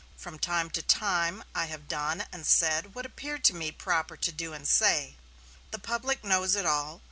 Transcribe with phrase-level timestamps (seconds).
[0.17, 4.31] From time to time I have done and said what appeared to me proper to
[4.31, 5.13] do and say.
[5.69, 6.99] The public knows it all.